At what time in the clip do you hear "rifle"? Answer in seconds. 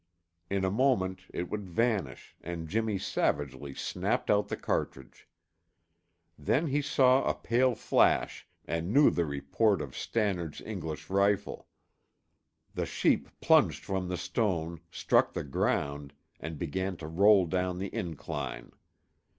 11.11-11.67